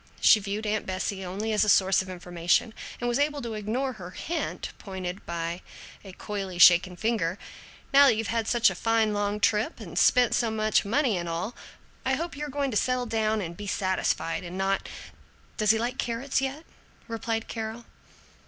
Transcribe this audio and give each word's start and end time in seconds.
she 0.19 0.39
viewed 0.39 0.65
Aunt 0.65 0.87
Bessie 0.87 1.23
only 1.23 1.51
as 1.53 1.63
a 1.63 1.69
source 1.69 2.01
of 2.01 2.09
information, 2.09 2.73
and 2.99 3.07
was 3.07 3.19
able 3.19 3.39
to 3.43 3.53
ignore 3.53 3.93
her 3.93 4.09
hint, 4.09 4.71
pointed 4.79 5.23
by 5.27 5.61
a 6.03 6.11
coyly 6.11 6.57
shaken 6.57 6.95
finger, 6.95 7.37
"Now 7.93 8.07
that 8.07 8.15
you've 8.15 8.29
had 8.33 8.47
such 8.47 8.71
a 8.71 8.73
fine 8.73 9.13
long 9.13 9.39
trip 9.39 9.79
and 9.79 9.99
spent 9.99 10.33
so 10.33 10.49
much 10.49 10.83
money 10.85 11.17
and 11.19 11.29
all, 11.29 11.55
I 12.03 12.15
hope 12.15 12.35
you're 12.35 12.49
going 12.49 12.71
to 12.71 12.77
settle 12.77 13.05
down 13.05 13.41
and 13.41 13.55
be 13.55 13.67
satisfied 13.67 14.43
and 14.43 14.57
not" 14.57 14.89
"Does 15.57 15.69
he 15.69 15.77
like 15.77 15.99
carrots 15.99 16.41
yet?" 16.41 16.65
replied 17.07 17.47
Carol. 17.47 17.85